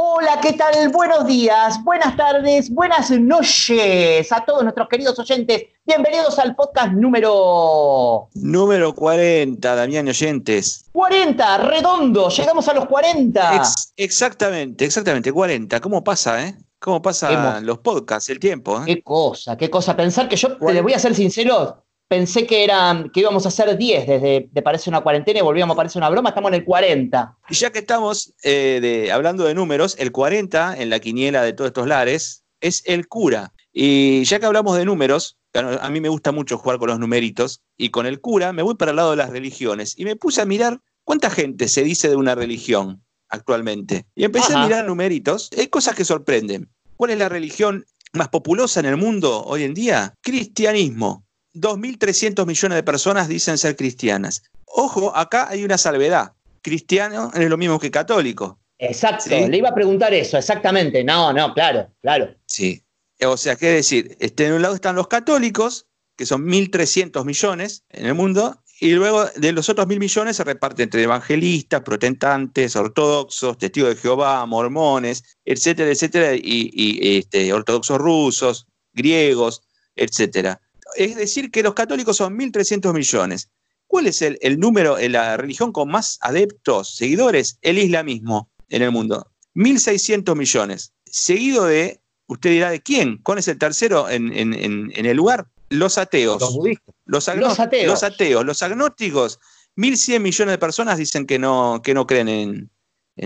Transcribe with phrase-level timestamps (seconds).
[0.00, 0.90] Hola, ¿qué tal?
[0.90, 5.64] Buenos días, buenas tardes, buenas noches a todos nuestros queridos oyentes.
[5.84, 8.28] Bienvenidos al podcast número...
[8.34, 10.84] Número 40, Damián oyentes.
[10.92, 13.60] 40, redondo, llegamos a los 40.
[13.96, 15.80] exactamente, exactamente, 40.
[15.80, 16.54] ¿Cómo pasa, eh?
[16.78, 18.80] ¿Cómo pasan los podcasts, el tiempo?
[18.82, 18.84] Eh?
[18.86, 19.96] Qué cosa, qué cosa.
[19.96, 23.76] Pensar que yo, te voy a ser sincero, pensé que, eran, que íbamos a hacer
[23.76, 26.64] 10 desde de Parece una cuarentena y volvíamos a Parece una broma, estamos en el
[26.64, 27.36] 40.
[27.50, 31.68] Y ya que estamos eh, hablando de números, el 40 en la quiniela de todos
[31.68, 33.52] estos lares es el cura.
[33.72, 37.62] Y ya que hablamos de números, a mí me gusta mucho jugar con los numeritos,
[37.76, 40.40] y con el cura me voy para el lado de las religiones y me puse
[40.42, 44.06] a mirar cuánta gente se dice de una religión actualmente.
[44.14, 46.70] Y empecé a mirar numeritos, hay cosas que sorprenden.
[46.96, 50.14] ¿Cuál es la religión más populosa en el mundo hoy en día?
[50.22, 51.24] Cristianismo.
[51.54, 54.42] 2.300 millones de personas dicen ser cristianas.
[54.64, 56.32] Ojo, acá hay una salvedad.
[56.62, 58.58] Cristiano es lo mismo que católico.
[58.78, 61.02] Exacto, le iba a preguntar eso, exactamente.
[61.02, 62.34] No, no, claro, claro.
[62.46, 62.82] Sí.
[63.24, 67.84] O sea, qué decir, este, en un lado están los católicos, que son 1.300 millones
[67.90, 72.76] en el mundo, y luego de los otros mil millones se reparte entre evangelistas, protestantes,
[72.76, 79.62] ortodoxos, testigos de Jehová, mormones, etcétera, etcétera, y, este, ortodoxos rusos, griegos,
[79.96, 80.60] etcétera
[80.96, 83.50] es decir que los católicos son 1.300 millones.
[83.88, 87.58] ¿Cuál es el, número en la religión con más adeptos, seguidores?
[87.62, 89.30] El islamismo en el mundo.
[89.54, 90.92] 1.600 millones.
[91.06, 93.16] Seguido de, usted dirá, ¿de quién?
[93.22, 95.46] ¿Cuál es el tercero en, el lugar?
[95.70, 96.40] Los ateos.
[96.40, 96.94] Los budistas.
[97.06, 97.86] Los, ateos.
[97.86, 98.44] Los ateos.
[98.44, 99.40] Los agnósticos.
[99.76, 102.70] 1.100 millones de personas dicen que no, que no creen en,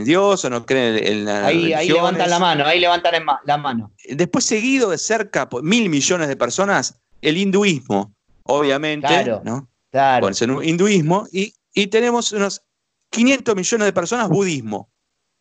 [0.05, 3.93] Dios o no creen en la ahí, ahí levantan la mano, ahí levantan la mano.
[4.09, 9.69] Después seguido de cerca, mil millones de personas, el hinduismo, obviamente, claro, ¿no?
[9.91, 10.29] Claro.
[10.29, 11.55] el hinduismo, y,
[11.87, 12.63] tenemos unos
[13.11, 14.91] 500 millones de personas budismo.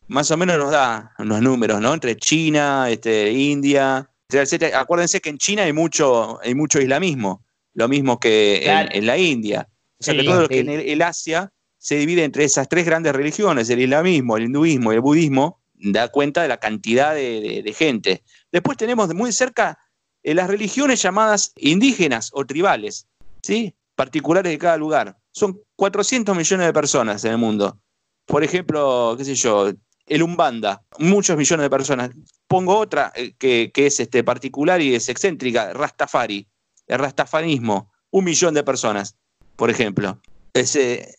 [0.08, 1.92] Más o menos nos da unos números, ¿no?
[1.92, 4.74] Entre China, este, India, etc.
[4.74, 9.68] Acuérdense que en China hay mucho, hay mucho islamismo, lo mismo que en, la India.
[9.98, 13.12] O sea que todo lo que en el, Asia se divide entre esas tres grandes
[13.12, 18.22] religiones, el islamismo, el hinduismo y el budismo, da cuenta de la cantidad de gente.
[18.50, 19.78] Después tenemos muy cerca
[20.22, 23.06] en las religiones llamadas indígenas o tribales,
[23.42, 23.74] ¿sí?
[23.94, 25.16] particulares de cada lugar.
[25.32, 27.78] Son 400 millones de personas en el mundo.
[28.26, 29.70] Por ejemplo, qué sé yo,
[30.06, 32.10] el Umbanda, muchos millones de personas.
[32.46, 36.46] Pongo otra eh, que, es este, particular y es excéntrica, Rastafari,
[36.86, 39.16] el rastafarismo, un millón de personas,
[39.56, 40.20] por ejemplo.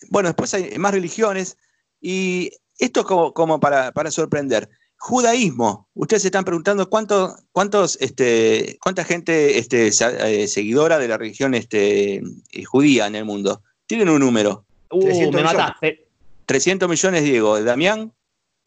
[0.10, 1.58] bueno, después hay más religiones
[2.00, 4.70] y esto como, como para sorprender
[5.04, 5.90] judaísmo.
[5.96, 11.54] Ustedes se están preguntando cuánto, cuántos, este, cuánta gente este, eh, seguidora de la religión
[11.56, 13.62] este, eh, judía en el mundo.
[13.86, 14.66] Tienen un número.
[14.90, 16.00] 300 uh, millones.
[16.46, 17.62] 300 millones, Diego.
[17.62, 18.14] ¿Damián?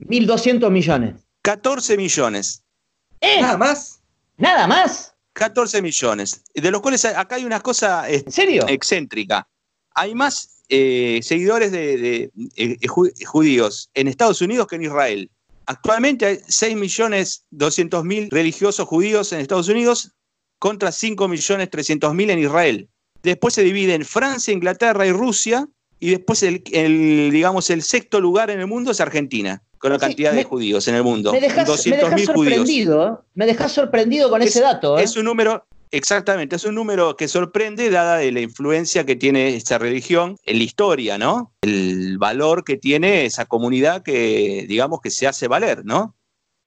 [0.00, 1.14] 1.200 millones.
[1.40, 2.62] 14 millones.
[3.22, 3.40] ¿Eh?
[3.40, 4.02] ¿Nada más?
[4.36, 5.14] ¿Nada más?
[5.32, 6.44] 14 millones.
[6.54, 8.66] De los cuales acá hay una cosa ¿En serio?
[8.68, 9.48] excéntrica.
[9.94, 12.30] Hay más seguidores de,
[13.24, 15.30] judíos en Estados Unidos que en Israel.
[15.66, 20.12] Actualmente hay 6.200.000 religiosos judíos en Estados Unidos
[20.58, 22.88] contra 5.300.000 en Israel.
[23.22, 25.68] Después se divide en Francia, Inglaterra y Rusia,
[25.98, 26.62] y después el,
[27.32, 30.94] digamos, el sexto lugar en el mundo es Argentina, con la cantidad de judíos en
[30.94, 31.32] el mundo.
[31.32, 34.98] Me dejas, sorprendido, me dejas sorprendido con ese dato.
[34.98, 35.02] ¿eh?
[35.02, 35.66] Es un número,
[35.96, 40.58] Exactamente, es un número que sorprende dada de la influencia que tiene esta religión en
[40.58, 41.54] la historia, ¿no?
[41.62, 46.14] El valor que tiene esa comunidad que, digamos, que se hace valer, ¿no?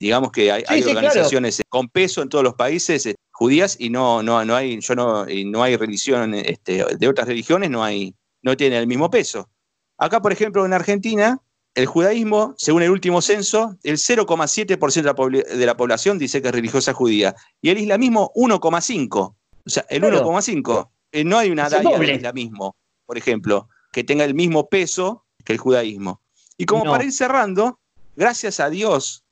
[0.00, 4.44] Digamos que hay, organizaciones con peso en todos los países eh, judías y no, no,
[4.44, 8.12] no hay, yo no, no hay religión este, de otras religiones, no hay,
[8.42, 9.48] no tiene el mismo peso.
[9.96, 11.40] Acá, por ejemplo, en Argentina,
[11.74, 16.92] el judaísmo, según el último censo, el 0,7% de la población dice que es religiosa
[16.92, 17.34] judía.
[17.60, 19.10] Y el islamismo, 1,5%.
[19.18, 19.36] O
[19.66, 20.90] sea, el 1,5%.
[21.12, 25.52] Eh, no hay una daya del islamismo, por ejemplo, que tenga el mismo peso que
[25.52, 26.20] el judaísmo.
[26.56, 27.80] Y como para ir cerrando,
[28.14, 29.24] gracias a Dios,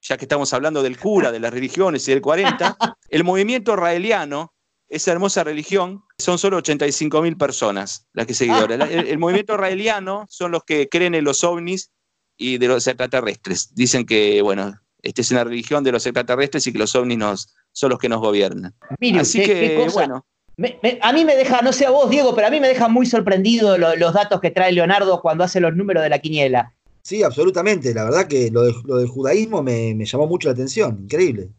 [0.00, 2.76] ya que estamos hablando del cura, de las religiones y del 40,
[3.10, 4.54] el movimiento israeliano
[4.88, 8.78] esa hermosa religión, son solo 85 mil personas las que seguidores.
[8.90, 11.90] El, movimiento israeliano son los que creen en los ovnis
[12.36, 13.74] y de los extraterrestres.
[13.74, 17.54] Dicen que, bueno, esta es una religión de los extraterrestres y que los ovnis nos,
[17.72, 18.74] son los que nos gobiernan.
[19.18, 20.24] Así que, bueno.
[21.02, 23.06] a mí me deja, no sé a vos, Diego, pero a mí me deja muy
[23.06, 26.72] sorprendido los datos que trae Leonardo cuando hace los números de la quiniela.
[27.02, 27.94] Sí, absolutamente.
[27.94, 30.98] La verdad que lo, del judaísmo me llamó mucho la atención.
[31.02, 31.50] Increíble.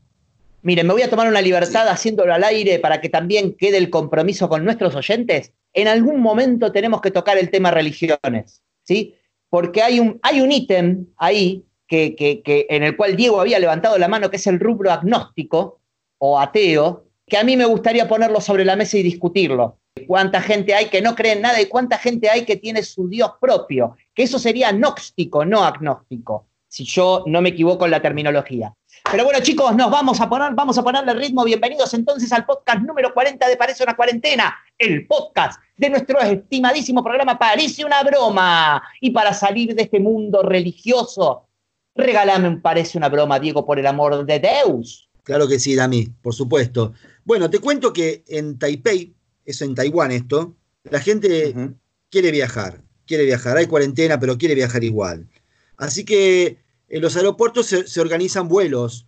[0.67, 3.89] Miren, me voy a tomar una libertad haciéndolo al aire para que también quede el
[3.89, 5.53] compromiso con nuestros oyentes.
[5.71, 9.15] En algún momento tenemos que tocar el tema religiones, ¿sí?
[9.49, 13.97] Porque hay un, hay un ítem ahí que, que, en el cual Diego había levantado
[13.97, 15.79] la mano, que es el rubro agnóstico
[16.17, 19.77] o ateo, que a mí me gustaría ponerlo sobre la mesa y discutirlo.
[20.05, 23.07] ¿Cuánta gente hay que no cree en nada y cuánta gente hay que tiene su
[23.07, 23.95] Dios propio?
[24.13, 28.73] Que eso sería gnóstico, no agnóstico, si yo no me equivoco en la terminología.
[29.09, 31.43] Pero bueno, chicos, nos vamos a poner, vamos a ponerle ritmo.
[31.43, 37.03] Bienvenidos entonces al podcast número 40 de Parece una cuarentena, el podcast de nuestro estimadísimo
[37.03, 38.81] programa Parece una broma.
[38.99, 41.47] Y para salir de este mundo religioso,
[41.95, 45.09] regálame un Parece una broma, Diego, por el amor de Deus.
[45.23, 46.93] Claro que sí, Dami, por supuesto.
[47.23, 49.13] Bueno, te cuento que en Taipei,
[49.45, 51.53] eso en Taiwán esto, la gente
[52.09, 53.57] quiere viajar, quiere viajar.
[53.57, 55.27] Hay cuarentena, pero quiere viajar igual.
[55.77, 56.57] Así que
[56.89, 59.07] en los aeropuertos se, organizan vuelos,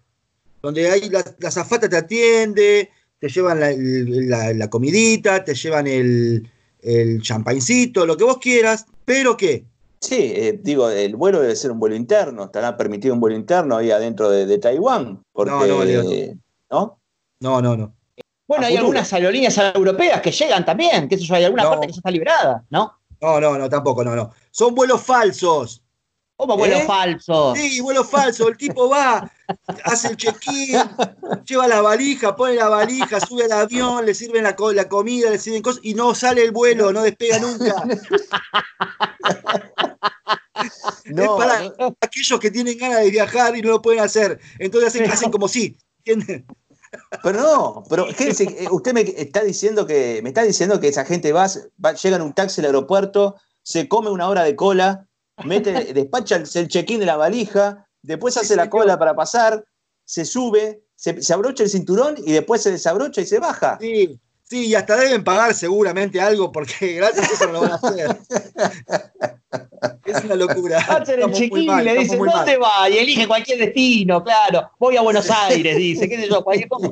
[0.62, 2.90] donde hay la, la, te atiende,
[3.20, 6.50] te llevan la, comidita, te llevan el,
[6.82, 9.66] el champancito, lo que vos quieras, pero ¿qué?
[10.02, 13.78] Sí, eh, digo, el vuelo debe ser un vuelo interno, estará permitido un vuelo interno
[13.78, 15.22] ahí adentro de, Taiwán.
[15.34, 15.84] Porque, no, no,
[16.70, 17.00] no,
[17.42, 17.94] no, no, no.
[18.48, 21.98] Bueno, hay algunas aerolíneas europeas que llegan también, que eso hay alguna parte que ya
[21.98, 22.94] está liberada, ¿no?
[23.22, 24.32] No, no, no, tampoco, no, no.
[24.50, 25.84] Son vuelos falsos.
[26.40, 26.86] ¿Cómo vuelo ¿Eh?
[26.88, 27.54] falso?
[27.54, 28.48] Sí, vuelo falso.
[28.48, 29.30] El tipo va,
[29.84, 30.80] hace el check-in,
[31.46, 35.38] lleva la valija, pone la valija, sube al avión, le sirven la, la, comida, le
[35.38, 37.76] sirven cosas y no sale el vuelo, no despega nunca.
[41.04, 44.40] es para aquellos que tienen ganas de viajar y no lo pueden hacer.
[44.60, 46.46] Entonces hacen, hacen como sí, ¿entienden?
[47.22, 51.34] Pero no, pero eh, usted me está diciendo que me está diciendo que esa gente
[51.34, 51.48] va,
[51.84, 55.09] va llega en un taxi al aeropuerto, se come una hora de cola,
[55.46, 59.64] mete, despacha el check-in de la valija, después hace la cola para pasar,
[60.06, 63.78] se sube, se, se, abrocha el cinturón y después se desabrocha y se baja.
[63.80, 67.72] Sí, sí, y hasta deben pagar seguramente algo porque gracias a eso no lo van
[67.72, 68.18] a hacer.
[70.06, 70.80] Es una locura.
[70.80, 72.90] Hacen el check-in y le dicen, ¿dónde va?
[72.90, 74.70] Y elige cualquier destino, claro.
[74.80, 76.92] Voy a Buenos Aires, dice, qué sé yo, cualquier cosa.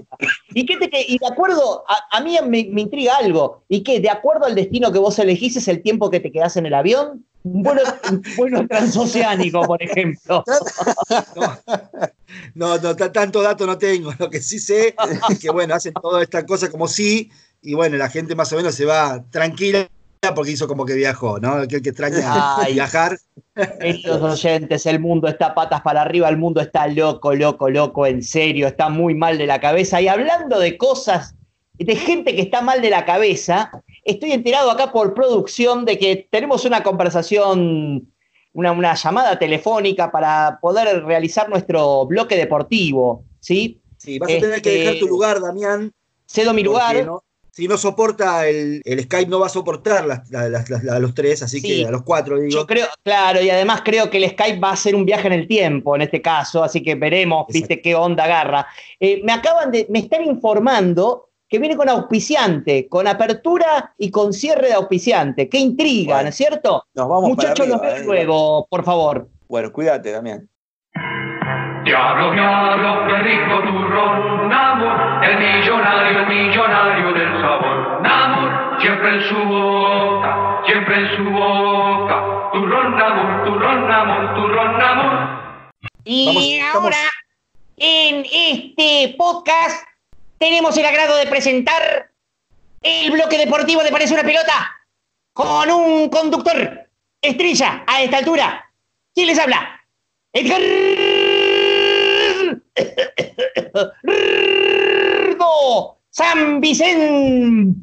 [0.53, 4.09] Y, qué te, y de acuerdo, a, mí me, me, intriga algo, y que de
[4.09, 7.25] acuerdo al destino que vos elegís es el tiempo que te quedás en el avión,
[7.53, 7.63] un
[8.35, 10.43] vuelo, transoceánico, por ejemplo.
[12.55, 14.13] No, no, tanto dato no tengo.
[14.17, 14.95] Lo que sí sé
[15.29, 18.57] es que, bueno, hacen toda esta cosa como sí, y bueno, la gente más o
[18.57, 19.87] menos se va tranquila
[20.35, 21.53] porque hizo como que viajó, ¿no?
[21.53, 23.17] Aquel que extraña viajar.
[23.79, 28.23] Estos oyentes, el mundo está patas para arriba, el mundo está loco, loco, loco, en
[28.23, 30.01] serio, está muy mal de la cabeza.
[30.01, 31.35] Y hablando de cosas,
[31.75, 33.71] de gente que está mal de la cabeza,
[34.07, 38.09] estoy enterado acá por producción de que tenemos una conversación,
[38.53, 43.81] una, llamada telefónica para poder realizar nuestro bloque deportivo, ¿sí?
[43.97, 45.91] Sí, vas a tener que dejar tu este, lugar, Damián.
[46.25, 47.07] Cedo mi lugar.
[47.51, 51.91] si no soporta el, Skype, no va a soportar a los tres, así que a
[51.91, 52.51] los cuatro, digo.
[52.51, 55.33] Yo creo, claro, y además creo que el Skype va a ser un viaje en
[55.33, 58.67] el tiempo en este caso, así que veremos, viste, qué onda agarra.
[58.99, 64.33] Eh, me acaban de, me están informando que viene con auspiciante, con apertura y con
[64.33, 65.47] cierre de auspiciante.
[65.47, 66.85] Qué intriga, ¿no es cierto?
[66.93, 69.29] Nos vamos Muchachos, nos vemos luego, por favor.
[69.47, 70.49] Bueno, cuídate también.
[71.85, 78.01] Diablo, diablo, qué rico turrón, Namur, el millonario, el millonario del sabor.
[78.01, 82.49] Namur, siempre en su boca, siempre en su boca.
[82.51, 85.77] Turrón, Namur, turrón, Namur, turrón, Namur.
[86.03, 86.97] Y ahora,
[87.77, 89.86] en este podcast
[90.37, 92.11] tenemos el agrado de presentar
[92.81, 94.71] el bloque deportivo de Parece una Pelota
[95.33, 96.89] con un conductor
[97.21, 98.71] estrella a esta altura.
[99.13, 99.81] ¿Quién les habla?
[100.33, 100.61] Edgar
[106.11, 107.75] San Vicente.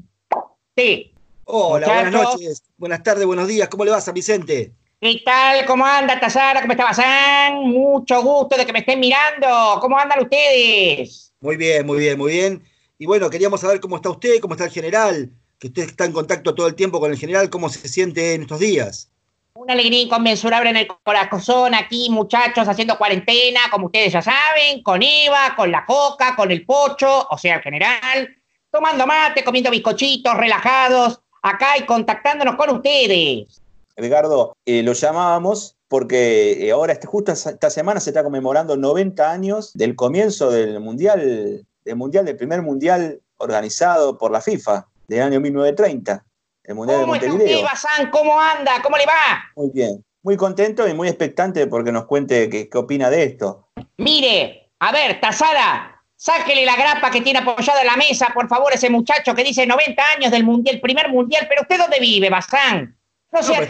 [1.44, 3.68] Hola, buenas noches, buenas tardes, buenos días.
[3.68, 4.72] ¿Cómo le va, San Vicente?
[5.00, 5.66] ¿Qué tal?
[5.66, 6.60] ¿Cómo anda, Tazara?
[6.62, 7.60] ¿Cómo está San?
[7.60, 9.78] Mucho gusto de que me estén mirando.
[9.80, 11.33] ¿Cómo andan ustedes?
[11.44, 12.62] Muy bien, muy bien, muy bien.
[12.98, 16.12] Y bueno, queríamos saber cómo está usted, cómo está el general, que usted está en
[16.12, 19.10] contacto todo el tiempo con el general, cómo se siente en estos días.
[19.52, 25.02] Una alegría inconmensurable en el corazón aquí, muchachos, haciendo cuarentena, como ustedes ya saben, con
[25.02, 28.34] Eva, con la coca, con el pocho, o sea, el general,
[28.72, 33.60] tomando mate, comiendo bizcochitos, relajados, acá y contactándonos con ustedes.
[33.96, 39.30] Edgardo, eh, lo llamábamos porque eh, ahora, este, justo esta semana, se está conmemorando 90
[39.30, 45.22] años del comienzo del Mundial, del Mundial, del primer Mundial organizado por la FIFA, del
[45.22, 46.24] año 1930.
[46.64, 47.64] El mundial ¿Cómo de Montevideo.
[47.64, 48.82] está usted, ¿Cómo anda?
[48.82, 49.44] ¿Cómo le va?
[49.54, 50.04] Muy bien.
[50.24, 53.68] Muy contento y muy expectante porque nos cuente qué, qué opina de esto.
[53.98, 58.72] Mire, a ver, Tazara, sáquele la grapa que tiene apoyada en la mesa, por favor,
[58.72, 61.46] ese muchacho que dice 90 años del mundial, primer mundial.
[61.48, 62.98] Pero usted dónde vive, Bazán?
[63.30, 63.66] No sea no,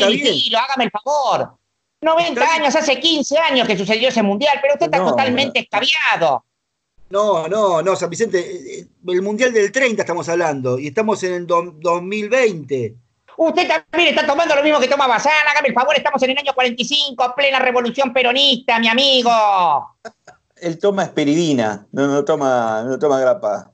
[0.59, 1.59] hágame el favor.
[2.05, 6.45] 90 años, hace 15 años que sucedió ese mundial, pero usted está totalmente escabiado.
[7.11, 11.33] No, no, no, San Vicente, eh, el mundial del 30 estamos hablando y estamos en
[11.33, 12.95] el 2020.
[13.37, 16.39] Usted también está tomando lo mismo que toma Bazán, hágame el favor, estamos en el
[16.39, 19.31] año 45, plena revolución peronista, mi amigo.
[20.57, 23.71] Él toma esperidina, no, no toma, no toma grapa.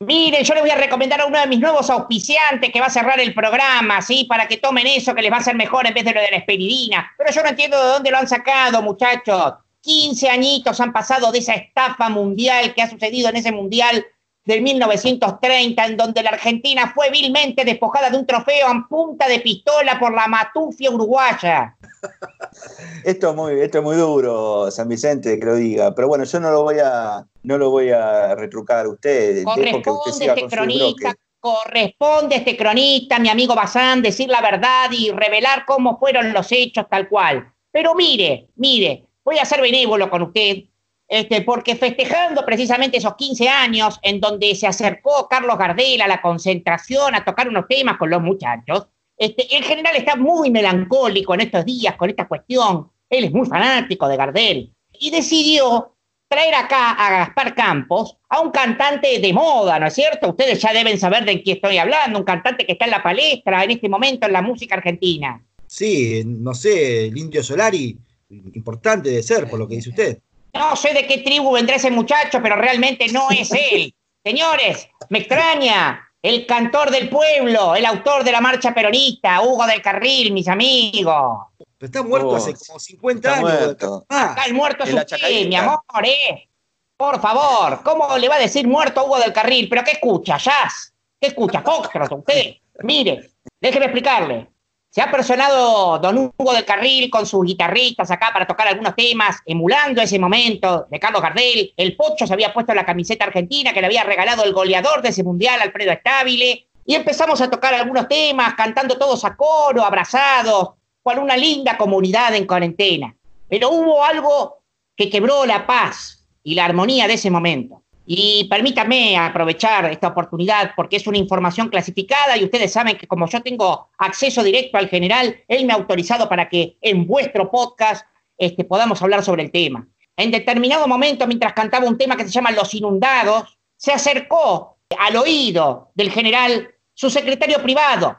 [0.00, 2.90] Miren, yo le voy a recomendar a uno de mis nuevos auspiciantes que va a
[2.90, 4.26] cerrar el programa, ¿sí?
[4.28, 6.30] Para que tomen eso que les va a hacer mejor en vez de lo de
[6.30, 7.12] la esperidina.
[7.18, 9.54] Pero yo no entiendo de dónde lo han sacado, muchachos.
[9.80, 14.06] 15 añitos han pasado de esa estafa mundial que ha sucedido en ese mundial
[14.48, 19.40] del 1930, en donde la Argentina fue vilmente despojada de un trofeo en punta de
[19.40, 21.76] pistola por la matufia uruguaya.
[23.04, 25.94] Esto es muy, esto es muy duro, San Vicente, que lo diga.
[25.94, 29.44] Pero bueno, yo no lo voy a, no lo voy a retrucar a usted.
[29.44, 35.98] Corresponde este cronista, corresponde este cronista, mi amigo Bazán, decir la verdad y revelar cómo
[35.98, 37.52] fueron los hechos tal cual.
[37.70, 40.64] Pero mire, mire, voy a ser benévolo con usted
[41.08, 46.20] este, porque festejando precisamente esos 15 años en donde se acercó Carlos Gardel a la
[46.20, 51.64] concentración a tocar unos temas con los muchachos, este, general está muy melancólico en estos
[51.64, 52.90] días con esta cuestión.
[53.08, 55.94] Él es muy fanático de Gardel y decidió
[56.28, 60.28] traer acá a Gaspar Campos, a un cantante de moda, ¿no es cierto?
[60.28, 63.64] Ustedes ya deben saber de quién estoy hablando, un cantante que está en la palestra
[63.64, 65.42] en este momento en la música argentina.
[65.66, 67.98] Sí, no sé, el Indio Solari,
[68.28, 70.18] importante de ser, por lo que dice usted.
[70.54, 73.94] No sé de qué tribu vendrá ese muchacho, pero realmente no es él.
[74.24, 76.04] Señores, me extraña.
[76.20, 81.46] El cantor del pueblo, el autor de la marcha peronista, Hugo del Carril, mis amigos.
[81.56, 83.42] Pero está muerto hace como 50 años.
[83.42, 84.04] Muerto.
[84.08, 86.48] Ah, el muerto es usted, mi amor, ¿eh?
[86.96, 89.68] Por favor, ¿cómo le va a decir muerto a Hugo del Carril?
[89.68, 90.92] ¿Pero qué escucha, jazz?
[91.20, 92.56] ¿Qué escucha, Foxtrot, usted?
[92.82, 94.48] Mire, déjeme explicarle.
[94.90, 99.36] Se ha personado Don Hugo del Carril con sus guitarristas acá para tocar algunos temas,
[99.44, 101.74] emulando ese momento de Carlos Gardel.
[101.76, 105.10] El Pocho se había puesto la camiseta argentina que le había regalado el goleador de
[105.10, 106.68] ese mundial, Alfredo Estabile.
[106.86, 110.70] Y empezamos a tocar algunos temas, cantando todos a coro, abrazados,
[111.02, 113.14] con una linda comunidad en cuarentena.
[113.46, 114.62] Pero hubo algo
[114.96, 117.82] que quebró la paz y la armonía de ese momento.
[118.10, 123.28] Y permítame aprovechar esta oportunidad porque es una información clasificada y ustedes saben que como
[123.28, 128.06] yo tengo acceso directo al general, él me ha autorizado para que en vuestro podcast
[128.38, 129.86] este, podamos hablar sobre el tema.
[130.16, 135.14] En determinado momento, mientras cantaba un tema que se llama Los Inundados, se acercó al
[135.14, 138.16] oído del general su secretario privado,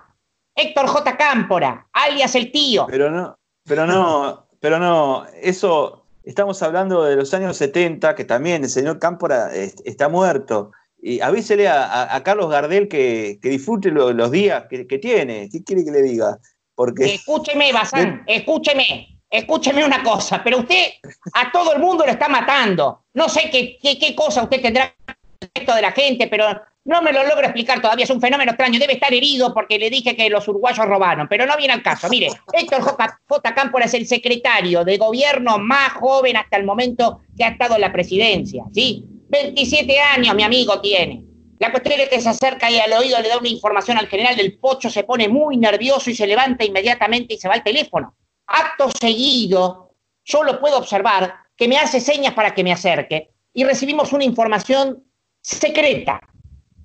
[0.54, 1.18] Héctor J.
[1.18, 2.86] Cámpora, alias el tío.
[2.88, 5.99] Pero no, pero no, pero no, eso
[6.30, 10.72] Estamos hablando de los años 70, que también el señor Cámpora está muerto.
[11.02, 15.50] Y avísele a, Carlos Gardel que, disfrute los días que, tiene.
[15.52, 16.38] ¿Qué quiere que le diga?
[16.76, 17.16] Porque...
[17.16, 19.20] Escúcheme, Bazán, escúcheme.
[19.28, 20.92] Escúcheme una cosa, pero usted
[21.34, 23.06] a todo el mundo lo está matando.
[23.16, 24.94] No sé qué, qué, qué cosa usted tendrá
[25.42, 26.46] respecto de la gente, pero
[26.86, 28.80] no me lo logro explicar todavía, es un fenómeno extraño.
[28.80, 32.10] Debe estar herido porque le dije que los uruguayos robaron, pero no viene al caso.
[32.10, 33.20] Mire, Héctor J.
[33.28, 33.54] J.
[33.54, 37.82] Cámpora es el secretario de gobierno más joven hasta el momento que ha estado en
[37.82, 39.06] la presidencia, ¿sí?
[39.30, 41.24] 27 años, mi amigo, tiene.
[41.60, 44.36] La cuestión es que se acerca y al oído le da una información al general
[44.36, 48.16] del Pocho, se pone muy nervioso y se levanta inmediatamente y se va al teléfono.
[48.48, 49.94] Acto seguido,
[50.24, 54.24] yo lo puedo observar, que me hace señas para que me acerque y recibimos una
[54.24, 55.04] información
[55.42, 56.22] secreta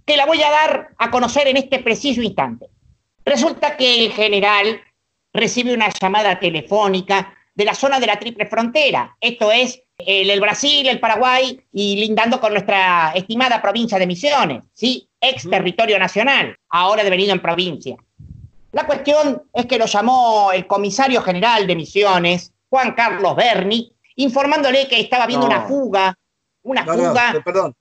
[0.04, 2.66] que la voy a dar a conocer en este preciso instante.
[3.24, 4.80] Resulta que el general
[5.32, 10.86] recibe una llamada telefónica de la zona de la triple frontera, esto es el, Brasil,
[10.88, 15.08] el Paraguay y lindando con nuestra estimada provincia de Misiones, ¿sí?
[15.20, 17.96] ex territorio nacional, ahora devenido en provincia.
[18.72, 24.88] La cuestión es que lo llamó el comisario general de Misiones, Juan Carlos Berni, informándole
[24.88, 26.18] que estaba viendo una fuga,
[26.62, 27.40] una fuga.
[27.44, 27.74] perdón,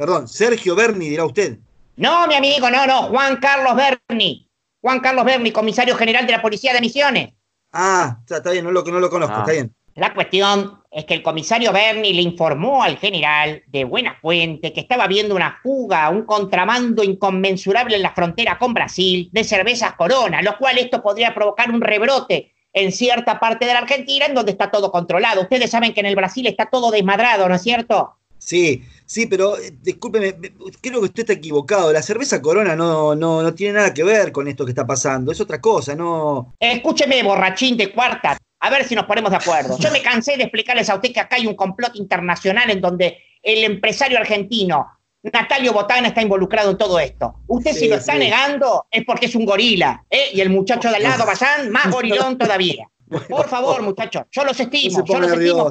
[0.00, 1.58] Perdón, Sergio Berni, dirá usted.
[1.96, 4.48] No, mi amigo, no, no, Juan Carlos Berni.
[4.80, 7.34] Juan Carlos Berni, comisario general de la Policía de Misiones.
[7.70, 9.40] Ah, está, bien, no lo, no lo conozco, ah.
[9.40, 9.74] está bien.
[9.96, 14.80] La cuestión es que el comisario Berni le informó al general de buena fuente que
[14.80, 20.40] estaba viendo una fuga, un contramando inconmensurable en la frontera con Brasil de cervezas Corona,
[20.40, 24.52] lo cual esto podría provocar un rebrote en cierta parte de la Argentina en donde
[24.52, 25.42] está todo controlado.
[25.42, 28.16] Ustedes saben que en el Brasil está todo desmadrado, ¿no es cierto?
[28.40, 30.34] Sí, sí, pero eh, discúlpeme,
[30.80, 31.92] creo que usted está equivocado.
[31.92, 35.30] La cerveza Corona no, no, no tiene nada que ver con esto que está pasando.
[35.30, 36.54] Es otra cosa, no.
[36.58, 38.38] Escúcheme, borrachín de cuarta.
[38.60, 39.78] A ver si nos ponemos de acuerdo.
[39.78, 43.18] Yo me cansé de explicarles a usted que acá hay un complot internacional en donde
[43.42, 44.86] el empresario argentino
[45.22, 47.34] Natalio Botana está involucrado en todo esto.
[47.46, 50.30] Usted si lo está negando es porque es un gorila, ¿eh?
[50.32, 52.88] Y el muchacho de al lado, Bazán, más gorilón todavía.
[53.28, 55.70] Por favor, muchachos, yo los estimo, yo los estimo.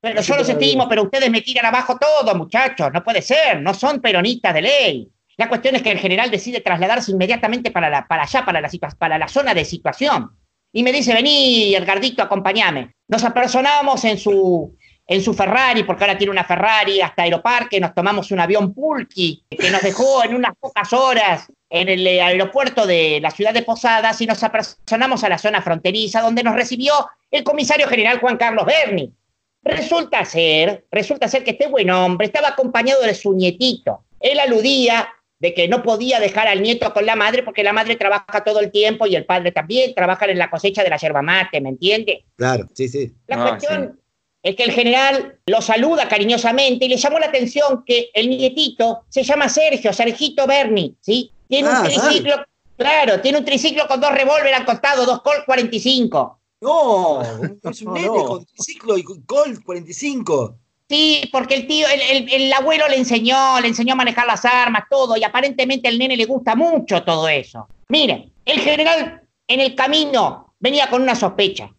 [0.00, 2.90] Pero yo los estimo, pero ustedes me tiran abajo todo, muchachos.
[2.92, 5.08] No puede ser, no son peronistas de ley.
[5.36, 8.70] La cuestión es que el general decide trasladarse inmediatamente para, la, para allá, para la,
[8.98, 10.30] para la zona de situación.
[10.72, 12.92] Y me dice, vení, Edgardito, acompáñame.
[13.08, 14.76] Nos apersonamos en su,
[15.06, 19.44] en su Ferrari, porque ahora tiene una Ferrari, hasta Aeroparque, nos tomamos un avión Pulqui,
[19.50, 23.62] que nos dejó en unas pocas horas en el eh, aeropuerto de la ciudad de
[23.62, 26.92] Posadas y nos apersonamos a la zona fronteriza, donde nos recibió
[27.30, 29.12] el comisario general Juan Carlos Berni.
[29.62, 34.04] Resulta ser, resulta ser que este buen hombre estaba acompañado de su nietito.
[34.18, 37.96] Él aludía de que no podía dejar al nieto con la madre porque la madre
[37.96, 41.22] trabaja todo el tiempo y el padre también trabaja en la cosecha de la yerba
[41.22, 42.24] mate, ¿me entiende?
[42.36, 43.12] Claro, sí, sí.
[43.26, 43.98] La cuestión
[44.42, 49.04] es que el general lo saluda cariñosamente y le llamó la atención que el nietito
[49.08, 51.30] se llama Sergio, Sergito Berni, ¿sí?
[51.48, 52.44] Tiene un ah, triciclo,
[52.76, 56.39] claro, tiene un triciclo con dos revólver al costado, dos Colt 45.
[56.60, 57.22] No,
[57.70, 60.58] es un nene con triciclo y Colt 45.
[60.88, 65.16] Sí, porque el tío, el, abuelo le enseñó, le enseñó a manejar las armas, todo,
[65.16, 67.68] y aparentemente al nene le gusta mucho todo eso.
[67.88, 71.70] Miren, el general en el camino venía con una sospecha.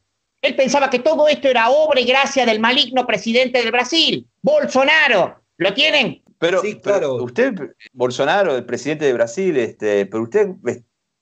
[0.41, 5.41] Él pensaba que todo esto era obra y gracia del maligno presidente del Brasil, Bolsonaro.
[5.57, 6.23] ¿Lo tienen?
[6.39, 7.15] Pero, sí, claro.
[7.15, 7.53] usted,
[7.93, 10.47] Bolsonaro, el presidente de Brasil, este, pero usted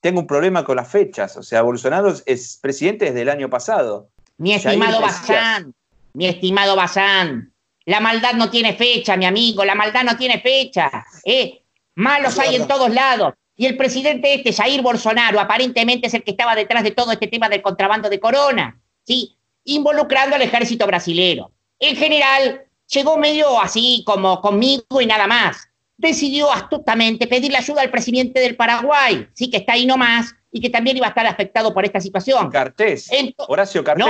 [0.01, 1.38] tengo un problema con las fechas.
[1.38, 4.10] O sea, Bolsonaro es presidente desde el año pasado.
[4.38, 5.74] Mi estimado Bazán,
[6.13, 7.53] mi estimado Bazán,
[7.86, 11.06] la maldad no tiene fecha, mi amigo, la maldad no tiene fecha.
[11.25, 11.62] ¿eh?
[11.96, 13.34] Malos hay en todos lados.
[13.58, 17.27] Y el presidente este, Jair Bolsonaro, aparentemente es el que estaba detrás de todo este
[17.27, 19.36] tema del contrabando de corona, ¿sí?
[19.65, 21.51] Involucrando al ejército brasilero.
[21.77, 25.68] El general llegó medio así como conmigo y nada más
[26.00, 30.70] decidió astutamente pedirle ayuda al presidente del Paraguay, sí, que está ahí nomás y que
[30.70, 32.50] también iba a estar afectado por esta situación.
[32.50, 33.10] Cartés.
[33.48, 34.08] Horacio Cartés.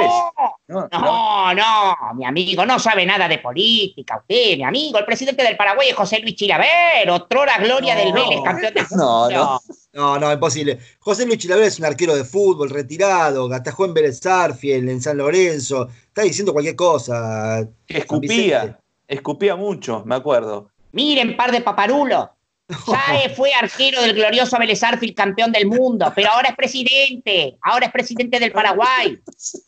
[0.68, 5.00] No, no, no, mi amigo, no sabe nada de política, usted, mi amigo.
[5.00, 9.30] El presidente del Paraguay es José Luis Chilaver, otrora gloria del Vélez, campeón de No,
[9.30, 9.60] no.
[9.92, 10.80] No, no, imposible.
[11.00, 15.18] José Luis Chilaver es un arquero de fútbol retirado, atajó en Vélez Sarfield, en San
[15.18, 15.90] Lorenzo.
[16.08, 17.68] Está diciendo cualquier cosa.
[17.88, 20.70] Escupía, escupía mucho, me acuerdo.
[20.92, 22.30] Miren, par de paparulos.
[22.86, 24.82] Sae fue arquero del glorioso Vélez
[25.16, 29.18] campeón del mundo, pero ahora es presidente, ahora es presidente del Paraguay.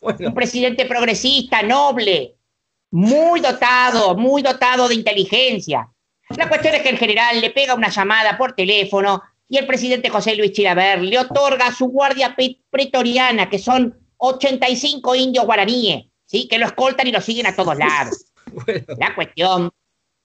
[0.00, 2.36] Un presidente progresista, noble,
[2.92, 5.88] muy dotado, muy dotado de inteligencia.
[6.36, 10.08] La cuestión es que el general le pega una llamada por teléfono y el presidente
[10.08, 12.34] José Luis Chilaver le otorga su guardia
[12.70, 16.48] pretoriana, que son 85 indios guaraníes, ¿sí?
[16.48, 18.32] que lo escoltan y lo siguen a todos lados.
[18.98, 19.70] La cuestión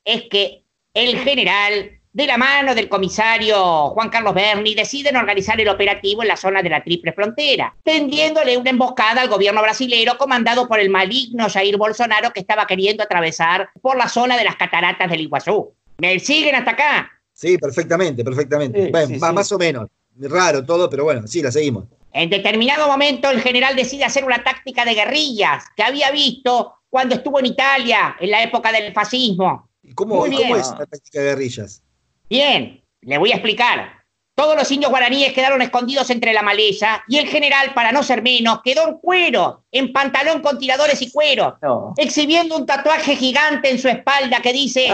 [0.06, 0.64] es que
[0.98, 6.30] el general, de la mano del comisario Juan Carlos Berni, deciden organizar el operativo en
[6.30, 10.90] la zona de la Triple Frontera, tendiéndole una emboscada al gobierno brasilero comandado por el
[10.90, 15.72] maligno Jair Bolsonaro que estaba queriendo atravesar por la zona de las cataratas del Iguazú.
[16.00, 17.12] ¿Me siguen hasta acá?
[17.32, 18.90] Sí, perfectamente, perfectamente.
[18.90, 19.88] bueno, Más o menos.
[20.20, 21.86] Raro todo, pero bueno, sí, la seguimos.
[22.12, 27.14] En determinado momento el general decide hacer una táctica de guerrillas que había visto cuando
[27.14, 29.67] estuvo en Italia en la época del fascismo.
[29.96, 31.84] ¿Cómo, es la táctica de guerrillas?
[32.30, 33.98] Bien, le voy a explicar.
[34.36, 38.22] Todos los indios guaraníes quedaron escondidos entre la maleza y el general, para no ser
[38.22, 41.58] menos, quedó en cuero, en pantalón con tiradores y cuero,
[41.98, 44.90] exhibiendo un tatuaje gigante en su espalda que dice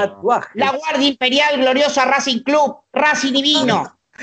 [0.53, 3.99] La Guardia Imperial Gloriosa Racing Club, Racing Divino.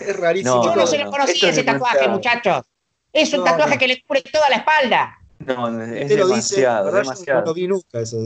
[0.00, 0.64] es rarísimo.
[0.64, 2.66] Yo no se lo conocía ese tatuaje, muchachos.
[3.14, 5.19] Es un tatuaje que le cubre toda la espalda.
[5.46, 7.46] No, es demasiado, demasiado.
[7.46, 8.18] No vi nunca eso.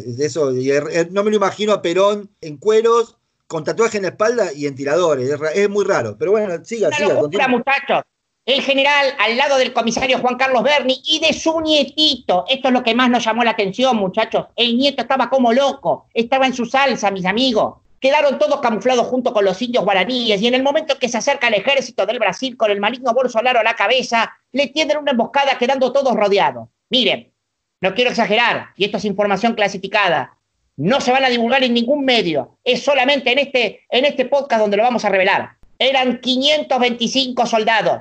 [1.11, 4.75] no me lo imagino a Perón en cueros, con tatuaje en la espalda y en
[4.75, 5.31] tiradores.
[5.55, 6.17] Es, muy raro.
[6.19, 7.15] Pero bueno, siga, siga.
[7.15, 8.03] Locura, muchachos.
[8.47, 12.45] El general al lado del comisario Juan Carlos Berni y de su nietito.
[12.49, 14.47] Esto es lo que más nos llamó la atención, muchachos.
[14.55, 17.77] El nieto estaba como loco, estaba en su salsa, mis amigos.
[18.01, 21.49] Quedaron todos camuflados junto con los indios guaraníes y en el momento que se acerca
[21.49, 25.57] el ejército del Brasil con el maligno Bolsonaro a la cabeza, le tienden una emboscada
[25.57, 26.69] quedando todos rodeados.
[26.91, 27.33] Miren,
[27.81, 30.39] no quiero exagerar, y esto es información clasificada,
[30.77, 34.61] no se van a divulgar en ningún medio, es solamente en este, en este podcast
[34.63, 35.57] donde lo vamos a revelar.
[35.79, 38.01] Eran 525 soldados,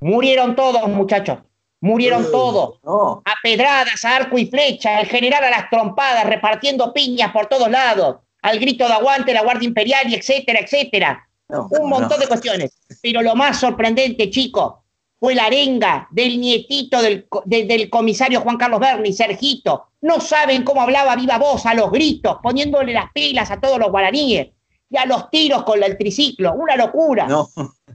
[0.00, 1.38] murieron todos muchachos,
[1.80, 2.78] murieron todos,
[3.24, 7.70] a pedradas, a arco y flecha, el general a las trompadas, repartiendo piñas por todos
[7.70, 11.28] lados, al grito de aguante, la Guardia Imperial y etcétera, etcétera.
[11.48, 12.78] Un montón de cuestiones.
[13.02, 14.74] Pero lo más sorprendente, chicos,
[15.24, 19.86] fue la arenga del nietito del, del comisario Juan Carlos Berni, Sergito.
[20.02, 23.90] No saben cómo hablaba viva voz a los gritos, poniéndole las pilas a todos los
[23.90, 24.48] guaraníes
[24.90, 26.52] y a los tiros con el triciclo.
[26.52, 27.26] Una locura.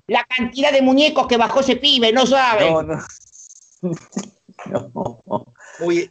[0.07, 2.73] La cantidad de muñecos que bajó ese pibe, no saben.
[4.65, 5.21] no.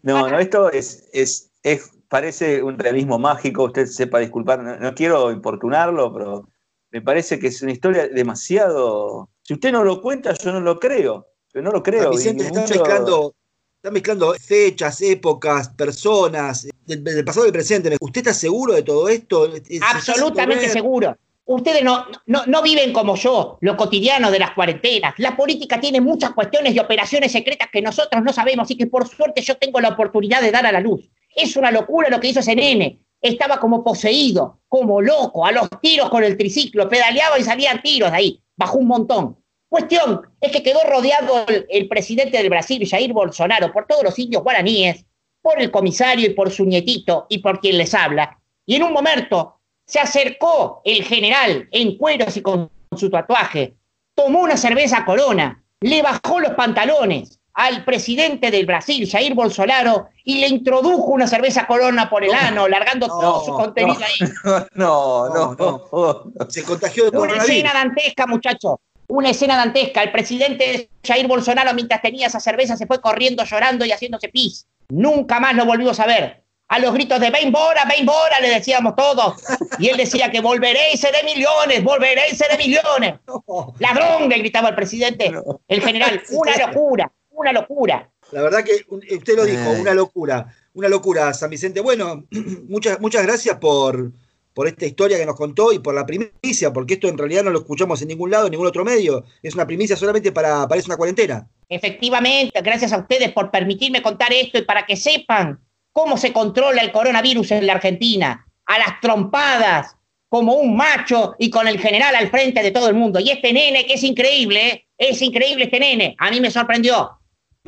[0.04, 6.12] no, esto es, es, es, parece un realismo mágico, usted sepa disculpar, no, quiero importunarlo,
[6.12, 6.48] pero
[6.92, 9.28] me parece que es una historia demasiado...
[9.48, 12.10] Si usted no lo cuenta, yo no lo creo, yo no lo creo.
[12.10, 13.34] Vicente, está, mezclando,
[13.76, 17.96] está mezclando fechas, épocas, personas, del, pasado y del presente.
[17.98, 19.50] ¿Usted está seguro de todo esto?
[19.80, 21.16] Absolutamente seguro.
[21.46, 25.14] Ustedes no, no, viven como yo, lo cotidiano de las cuarentenas.
[25.16, 29.08] La política tiene muchas cuestiones y operaciones secretas que nosotros no sabemos y que por
[29.08, 31.08] suerte yo tengo la oportunidad de dar a la luz.
[31.34, 33.00] Es una locura lo que hizo ese nene.
[33.22, 38.10] Estaba como poseído, como loco, a los tiros con el triciclo, pedaleaba y salían tiros
[38.10, 39.38] de ahí, bajó un montón.
[39.70, 44.18] Cuestión es que quedó rodeado el, el presidente del Brasil, Jair Bolsonaro, por todos los
[44.18, 45.06] indios guaraníes,
[45.40, 48.38] por el comisario y por su nietito y por quien les habla.
[48.66, 53.74] Y en un momento se acercó el general en cueros y con su tatuaje,
[54.14, 60.38] tomó una cerveza corona, le bajó los pantalones al presidente del Brasil, Jair Bolsonaro, y
[60.38, 64.30] le introdujo una cerveza corona por el ano, largando todo su contenido ahí.
[64.74, 66.48] No, no, no.
[66.48, 68.76] Se contagió de Una escena dantesca, muchachos.
[69.08, 70.04] Una escena dantesca.
[70.04, 74.68] El presidente Jair Bolsonaro, mientras tenía esa cerveza, se fue corriendo, llorando y haciéndose pis.
[74.90, 78.50] Nunca más lo volvimos a ver a los gritos de ven Bora, ven Bora, le
[78.50, 79.42] decíamos todos.
[79.78, 83.14] Y él decía que volveré y seré millones, volveré y seré millones.
[83.78, 85.32] Ladrón, le gritaba el presidente,
[85.66, 86.22] el general.
[86.30, 88.10] Una locura, una locura.
[88.32, 91.80] La verdad que usted lo dijo, una locura, una locura, San Vicente.
[91.80, 92.24] Bueno,
[92.68, 94.12] muchas, muchas gracias por,
[94.52, 97.50] por esta historia que nos contó y por la primicia, porque esto en realidad no
[97.50, 99.24] lo escuchamos en ningún lado, en ningún otro medio.
[99.42, 101.48] Es una primicia solamente para, para una cuarentena.
[101.68, 105.60] Efectivamente, gracias a ustedes por permitirme contar esto y para que sepan
[105.92, 109.96] cómo se controla el coronavirus en la Argentina, a las trompadas,
[110.28, 113.18] como un macho y con el general al frente de todo el mundo.
[113.20, 114.86] Y este nene, que es increíble, ¿eh?
[114.98, 117.17] es increíble este nene, a mí me sorprendió.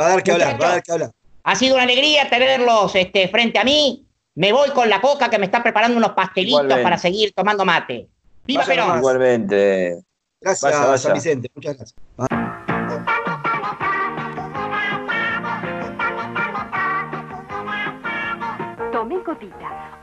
[0.01, 1.11] Va a dar que hablar, va a dar que hablar.
[1.43, 4.07] Ha sido una alegría tenerlos este, frente a mí.
[4.35, 8.09] Me voy con la coca que me está preparando unos pastelitos para seguir tomando mate.
[8.45, 8.99] ¡Viva Perón!
[8.99, 10.01] Igualmente.
[10.41, 11.51] Gracias, San Vicente.
[11.55, 11.95] Muchas gracias.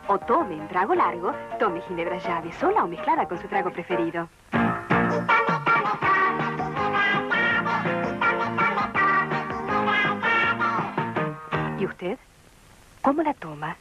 [0.07, 4.29] o tome un trago largo, tome ginebra llave, sola o mezclada con su trago preferido.
[13.07, 13.77] ¿Cómo la toma?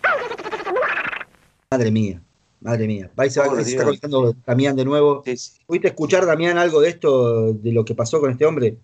[1.68, 2.22] Madre mía,
[2.60, 3.10] madre mía.
[3.18, 5.24] Va se, va, se está conectando Damián de nuevo.
[5.66, 8.78] ¿Pudiste escuchar, Damián, algo de esto, de lo que pasó con este hombre?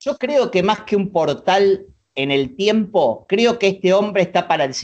[0.00, 4.48] Yo creo que más que un portal en el tiempo, creo que este hombre está
[4.48, 4.74] para el,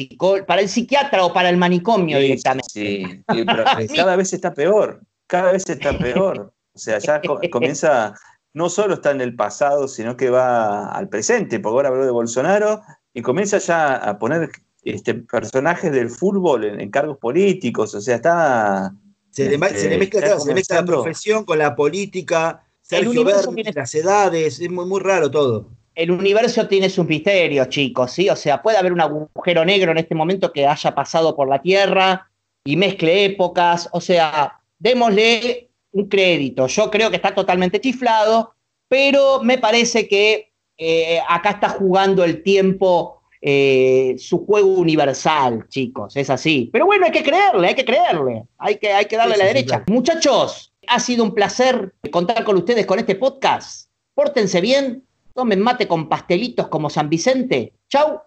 [0.46, 2.70] para el psiquiatra o para el manicomio directamente.
[2.70, 3.64] Sí, pero
[3.96, 6.52] cada vez está peor, cada vez está peor.
[6.72, 7.20] O sea, ya
[7.50, 8.14] comienza,
[8.52, 12.12] no solo está en el pasado, sino que va al presente, porque ahora habló de
[12.12, 12.80] Bolsonaro
[13.12, 14.50] y comienza ya a poner
[14.84, 18.94] este, personajes del fútbol en, cargos políticos, o sea, está...
[19.30, 24.86] Se le, este, mezcla, la profesión con la política, Sergio Verne, las edades, es muy,
[24.86, 28.30] muy raro todo el universo tiene sus misterios, chicos, ¿sí?
[28.30, 31.60] O sea, puede haber un agujero negro en este momento que haya pasado por la
[31.60, 32.30] Tierra
[32.64, 36.66] y mezcle épocas, o sea, démosle un crédito.
[36.68, 38.54] Yo creo que está totalmente chiflado,
[38.88, 46.16] pero me parece que eh, acá está jugando el tiempo eh, su juego universal, chicos,
[46.16, 46.68] es así.
[46.72, 49.84] Pero bueno, hay que creerle, hay que creerle, hay que, hay que darle la derecha.
[49.88, 53.88] Muchachos, ha sido un placer contar con ustedes con este podcast.
[54.14, 57.72] Pórtense bien, tomen mate con pastelitos como San Vicente.
[57.88, 58.20] Chau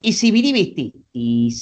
[0.00, 0.30] y si
[1.12, 1.56] Y